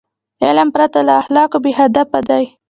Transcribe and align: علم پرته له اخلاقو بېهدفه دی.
علم 0.45 0.67
پرته 0.75 0.99
له 1.07 1.13
اخلاقو 1.21 1.57
بېهدفه 1.65 2.19
دی. 2.29 2.43